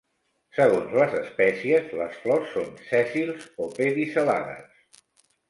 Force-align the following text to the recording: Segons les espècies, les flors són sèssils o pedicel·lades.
Segons 0.59 0.95
les 1.01 1.11
espècies, 1.19 1.91
les 1.99 2.15
flors 2.23 2.49
són 2.57 2.73
sèssils 2.89 3.47
o 3.67 3.69
pedicel·lades. 3.77 5.07